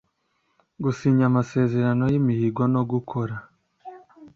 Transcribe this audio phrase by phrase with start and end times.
[0.83, 3.35] gusinya amasezerano y imihigo no gukora